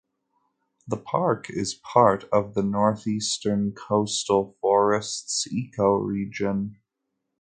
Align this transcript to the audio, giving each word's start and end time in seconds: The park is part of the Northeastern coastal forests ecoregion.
The 0.87 0.97
park 0.97 1.51
is 1.51 1.75
part 1.75 2.23
of 2.33 2.55
the 2.55 2.63
Northeastern 2.63 3.71
coastal 3.73 4.57
forests 4.59 5.47
ecoregion. 5.53 6.77